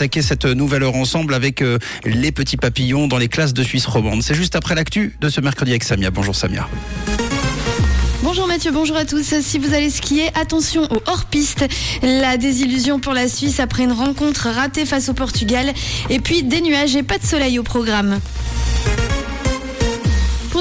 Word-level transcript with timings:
attaquer 0.00 0.22
cette 0.22 0.44
nouvelle 0.44 0.84
heure 0.84 0.94
ensemble 0.94 1.34
avec 1.34 1.60
euh, 1.60 1.76
les 2.04 2.30
petits 2.30 2.56
papillons 2.56 3.08
dans 3.08 3.18
les 3.18 3.26
classes 3.26 3.52
de 3.52 3.64
Suisse 3.64 3.84
romande. 3.84 4.22
C'est 4.22 4.34
juste 4.34 4.54
après 4.54 4.76
l'actu 4.76 5.16
de 5.20 5.28
ce 5.28 5.40
mercredi 5.40 5.72
avec 5.72 5.82
Samia. 5.82 6.12
Bonjour 6.12 6.36
Samia. 6.36 6.68
Bonjour 8.22 8.46
Mathieu, 8.46 8.70
bonjour 8.70 8.96
à 8.96 9.04
tous. 9.04 9.40
Si 9.40 9.58
vous 9.58 9.74
allez 9.74 9.90
skier, 9.90 10.30
attention 10.40 10.84
au 10.84 11.02
hors-piste. 11.06 11.66
La 12.04 12.36
désillusion 12.36 13.00
pour 13.00 13.12
la 13.12 13.26
Suisse 13.26 13.58
après 13.58 13.82
une 13.82 13.92
rencontre 13.92 14.46
ratée 14.50 14.86
face 14.86 15.08
au 15.08 15.14
Portugal. 15.14 15.72
Et 16.10 16.20
puis 16.20 16.44
des 16.44 16.60
nuages 16.60 16.94
et 16.94 17.02
pas 17.02 17.18
de 17.18 17.24
soleil 17.24 17.58
au 17.58 17.64
programme. 17.64 18.20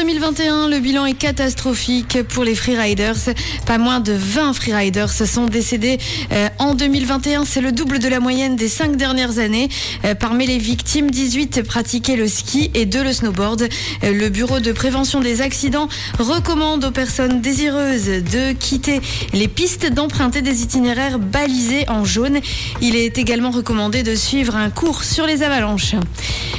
Pour 0.00 0.06
2021, 0.06 0.68
le 0.68 0.78
bilan 0.78 1.04
est 1.04 1.12
catastrophique 1.12 2.22
pour 2.22 2.42
les 2.42 2.54
freeriders. 2.54 3.34
Pas 3.66 3.76
moins 3.76 4.00
de 4.00 4.14
20 4.14 4.54
freeriders 4.54 5.10
sont 5.10 5.44
décédés 5.44 5.98
euh, 6.32 6.48
en 6.58 6.74
2021. 6.74 7.44
C'est 7.44 7.60
le 7.60 7.70
double 7.70 7.98
de 7.98 8.08
la 8.08 8.18
moyenne 8.18 8.56
des 8.56 8.70
cinq 8.70 8.96
dernières 8.96 9.38
années. 9.38 9.68
Euh, 10.06 10.14
parmi 10.14 10.46
les 10.46 10.56
victimes, 10.56 11.10
18 11.10 11.62
pratiquaient 11.64 12.16
le 12.16 12.28
ski 12.28 12.70
et 12.72 12.86
2 12.86 13.04
le 13.04 13.12
snowboard. 13.12 13.68
Euh, 14.04 14.12
le 14.14 14.30
Bureau 14.30 14.58
de 14.60 14.72
prévention 14.72 15.20
des 15.20 15.42
accidents 15.42 15.88
recommande 16.18 16.82
aux 16.82 16.92
personnes 16.92 17.42
désireuses 17.42 18.06
de 18.06 18.52
quitter 18.52 19.02
les 19.34 19.48
pistes 19.48 19.92
d'emprunter 19.92 20.40
des 20.40 20.62
itinéraires 20.62 21.18
balisés 21.18 21.84
en 21.90 22.06
jaune. 22.06 22.40
Il 22.80 22.96
est 22.96 23.18
également 23.18 23.50
recommandé 23.50 24.02
de 24.02 24.14
suivre 24.14 24.56
un 24.56 24.70
cours 24.70 25.04
sur 25.04 25.26
les 25.26 25.42
avalanches. 25.42 25.94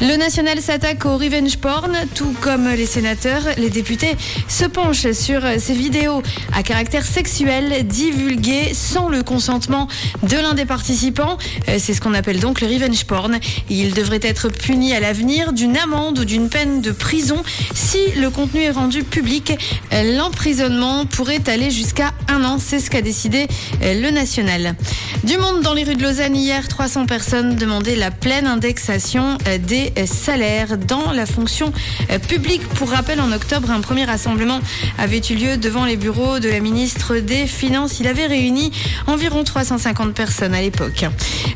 Le 0.00 0.16
national 0.16 0.60
s'attaque 0.60 1.06
au 1.06 1.16
revenge 1.16 1.56
porn, 1.58 1.96
tout 2.14 2.34
comme 2.40 2.68
les 2.68 2.86
sénateurs. 2.86 3.42
Les 3.58 3.70
députés 3.70 4.16
se 4.48 4.64
penchent 4.64 5.12
sur 5.12 5.42
ces 5.58 5.72
vidéos 5.72 6.22
à 6.52 6.62
caractère 6.62 7.04
sexuel 7.04 7.86
divulguées 7.86 8.72
sans 8.74 9.08
le 9.08 9.22
consentement 9.22 9.88
de 10.22 10.36
l'un 10.36 10.54
des 10.54 10.64
participants. 10.64 11.38
Euh, 11.68 11.76
c'est 11.78 11.94
ce 11.94 12.00
qu'on 12.00 12.14
appelle 12.14 12.40
donc 12.40 12.60
le 12.60 12.66
revenge 12.66 13.04
porn. 13.04 13.38
Il 13.70 13.94
devrait 13.94 14.20
être 14.22 14.48
puni 14.48 14.94
à 14.94 15.00
l'avenir 15.00 15.52
d'une 15.52 15.76
amende 15.76 16.18
ou 16.18 16.24
d'une 16.24 16.48
peine 16.48 16.80
de 16.80 16.90
prison 16.90 17.42
si 17.74 17.98
le 18.16 18.30
contenu 18.30 18.62
est 18.62 18.70
rendu 18.70 19.04
public. 19.04 19.52
Euh, 19.92 20.16
l'emprisonnement 20.16 21.06
pourrait 21.06 21.48
aller 21.48 21.70
jusqu'à 21.70 22.12
un 22.28 22.44
an. 22.44 22.58
C'est 22.58 22.80
ce 22.80 22.90
qu'a 22.90 23.02
décidé 23.02 23.46
euh, 23.82 24.00
le 24.00 24.10
national. 24.10 24.74
Du 25.22 25.38
monde 25.38 25.62
dans 25.62 25.72
les 25.72 25.84
rues 25.84 25.96
de 25.96 26.02
Lausanne 26.02 26.36
hier, 26.36 26.66
300 26.66 27.06
personnes 27.06 27.56
demandaient 27.56 27.96
la 27.96 28.10
pleine 28.10 28.46
indexation 28.46 29.38
des 29.66 29.83
salaires 30.06 30.78
dans 30.78 31.12
la 31.12 31.26
fonction 31.26 31.72
euh, 32.10 32.18
publique. 32.18 32.66
Pour 32.68 32.90
rappel, 32.90 33.20
en 33.20 33.32
octobre, 33.32 33.70
un 33.70 33.80
premier 33.80 34.04
rassemblement 34.04 34.60
avait 34.98 35.20
eu 35.30 35.34
lieu 35.34 35.56
devant 35.56 35.84
les 35.84 35.96
bureaux 35.96 36.38
de 36.38 36.48
la 36.48 36.60
ministre 36.60 37.16
des 37.16 37.46
Finances. 37.46 38.00
Il 38.00 38.06
avait 38.06 38.26
réuni 38.26 38.72
environ 39.06 39.44
350 39.44 40.14
personnes 40.14 40.54
à 40.54 40.60
l'époque. 40.60 41.04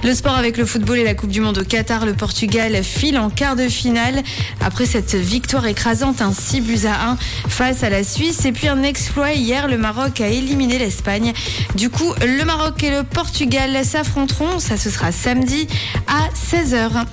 Le 0.04 0.14
sport 0.14 0.36
avec 0.36 0.56
le 0.56 0.64
football 0.64 0.98
et 0.98 1.04
la 1.04 1.14
Coupe 1.14 1.30
du 1.30 1.40
Monde 1.40 1.58
au 1.58 1.64
Qatar, 1.64 2.06
le 2.06 2.14
Portugal 2.14 2.82
file 2.82 3.18
en 3.18 3.30
quart 3.30 3.56
de 3.56 3.68
finale 3.68 4.22
après 4.60 4.86
cette 4.86 5.14
victoire 5.14 5.66
écrasante, 5.66 6.22
un 6.22 6.32
6 6.32 6.60
buts 6.60 6.86
à 6.86 7.10
1 7.10 7.16
face 7.48 7.82
à 7.82 7.90
la 7.90 8.04
Suisse. 8.04 8.44
Et 8.44 8.52
puis 8.52 8.68
un 8.68 8.82
exploit 8.82 9.32
hier, 9.32 9.68
le 9.68 9.78
Maroc 9.78 10.20
a 10.20 10.28
éliminé 10.28 10.78
l'Espagne. 10.78 11.32
Du 11.74 11.90
coup, 11.90 12.12
le 12.20 12.44
Maroc 12.44 12.82
et 12.82 12.90
le 12.90 13.02
Portugal 13.02 13.84
s'affronteront. 13.84 14.58
Ça, 14.58 14.76
ce 14.76 14.90
sera 14.90 15.12
samedi 15.12 15.66
à 16.06 16.28
16h. 16.34 17.04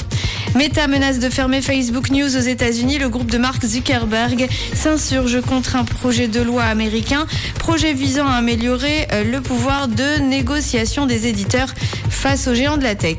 Meta 0.56 0.88
menace 0.88 1.20
de 1.20 1.30
fermer 1.30 1.62
Facebook 1.62 2.10
News 2.12 2.38
aux 2.38 2.40
États-Unis. 2.40 2.98
Le 2.98 3.10
groupe 3.10 3.30
de 3.30 3.38
Mark 3.38 3.66
Zuckerberg 3.66 4.48
s'insurge 4.74 5.42
contre 5.42 5.76
un 5.76 5.84
projet 5.84 6.30
de 6.30 6.40
loi 6.42 6.64
américain, 6.64 7.28
projet 7.60 7.92
visant 7.92 8.26
à 8.26 8.36
améliorer 8.36 9.06
euh, 9.12 9.26
le 9.26 9.42
pouvoir 9.42 9.90
de 9.90 10.22
négociation 10.22 11.08
des 11.08 11.28
éditeurs 11.28 11.74
face 12.10 12.48
aux 12.48 12.56
géants 12.56 12.78
de 12.78 12.84
la 12.84 12.96
tech. 12.96 13.18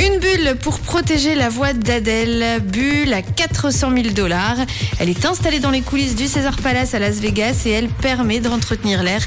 Une 0.00 0.18
bulle 0.18 0.56
pour 0.60 0.80
protéger 0.80 1.36
la 1.36 1.48
voix 1.48 1.72
d'Adèle. 1.72 2.60
Bulle 2.62 3.12
à 3.12 3.22
400 3.22 3.92
000 3.94 4.08
dollars. 4.12 4.56
Elle 4.98 5.10
est 5.10 5.24
installée 5.24 5.60
dans 5.60 5.70
les 5.70 5.82
coulisses 5.82 6.16
du 6.16 6.26
César 6.26 6.56
Palace 6.56 6.94
à 6.94 6.98
Las 6.98 7.20
Vegas 7.20 7.62
et 7.64 7.70
elle 7.70 7.88
permet 7.88 8.40
d'entretenir 8.40 9.04
l'air 9.04 9.22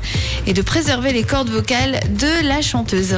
et 0.46 0.54
de 0.54 0.62
préserver 0.62 1.14
les 1.14 1.24
cordes 1.24 1.50
vocales 1.50 2.02
de 2.10 2.46
la 2.46 2.62
chanteuse. 2.62 3.18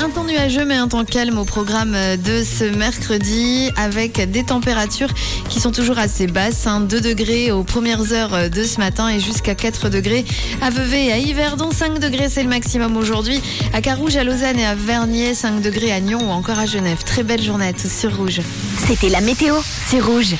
Un 0.00 0.10
temps 0.10 0.24
nuageux 0.24 0.64
mais 0.64 0.76
un 0.76 0.88
temps 0.88 1.04
calme 1.04 1.38
au 1.38 1.44
programme 1.44 1.92
de 1.92 2.42
ce 2.42 2.64
mercredi 2.64 3.70
avec 3.76 4.30
des 4.30 4.44
températures 4.44 5.08
qui 5.48 5.60
sont 5.60 5.70
toujours 5.70 5.98
assez 5.98 6.26
basses. 6.26 6.64
2 6.64 6.68
hein. 6.68 6.80
degrés 6.80 7.52
aux 7.52 7.62
premières 7.62 8.12
heures 8.12 8.50
de 8.50 8.64
ce 8.64 8.78
matin 8.78 9.08
et 9.08 9.20
jusqu'à 9.20 9.54
4 9.54 9.88
degrés 9.88 10.24
à 10.60 10.70
Vevey 10.70 11.12
à 11.12 11.18
Yverdon. 11.18 11.70
5 11.70 11.98
degrés 11.98 12.28
c'est 12.28 12.42
le 12.42 12.48
maximum 12.48 12.96
aujourd'hui. 12.96 13.40
À 13.72 13.80
Carouge, 13.80 14.16
à 14.16 14.24
Lausanne 14.24 14.58
et 14.58 14.66
à 14.66 14.74
Vernier. 14.74 15.34
5 15.34 15.62
degrés 15.62 15.92
à 15.92 16.00
Nyon 16.00 16.20
ou 16.28 16.30
encore 16.30 16.58
à 16.58 16.66
Genève. 16.66 17.04
Très 17.04 17.22
belle 17.22 17.42
journée 17.42 17.68
à 17.68 17.72
tous 17.72 17.90
sur 17.90 18.16
Rouge. 18.16 18.40
C'était 18.86 19.08
la 19.08 19.20
météo, 19.20 19.54
c'est 19.88 20.00
Rouge. 20.00 20.32